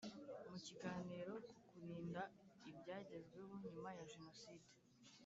Mu 0.49 0.57
kiganiro 0.65 1.33
ku 1.47 1.53
Kurinda 1.67 2.21
ibyagezweho 2.69 3.51
nyuma 3.71 3.89
ya 3.97 4.05
Jenoside 4.11 4.67